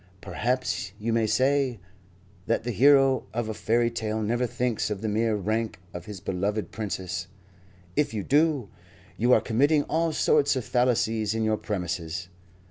Perhaps 0.19 0.93
you 0.97 1.13
may 1.13 1.27
say 1.27 1.79
that 2.47 2.63
the 2.63 2.71
hero 2.71 3.27
of 3.35 3.47
a 3.49 3.53
fairy 3.53 3.91
tale 3.91 4.19
never 4.19 4.47
thinks 4.47 4.89
of 4.89 5.01
the 5.01 5.07
mere 5.07 5.35
rank 5.35 5.79
of 5.93 6.05
his 6.05 6.19
beloved 6.19 6.71
princess. 6.71 7.27
If 7.95 8.11
you 8.11 8.23
do, 8.23 8.69
you 9.15 9.31
are 9.31 9.41
committing 9.41 9.83
all 9.83 10.11
sorts 10.11 10.55
of 10.55 10.65
fallacies 10.65 11.35
in 11.35 11.43
your 11.43 11.57
premises. 11.57 12.29